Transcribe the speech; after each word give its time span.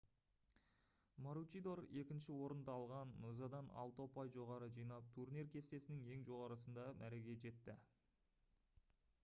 маручидор 1.25 1.81
екінші 2.01 2.37
орынды 2.45 2.71
алған 2.75 3.11
нозадан 3.25 3.69
алты 3.83 4.03
ұпай 4.09 4.33
жоғары 4.37 4.69
жинап 4.79 5.13
турнир 5.19 5.51
кестесінің 5.57 6.01
ең 6.17 6.23
жоғарысында 6.31 6.87
мәреге 7.03 7.37
жетті 7.45 7.77